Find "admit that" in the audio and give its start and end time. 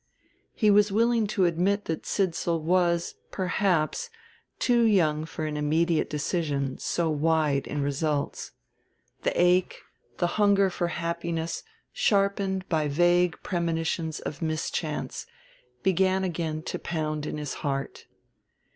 1.45-2.07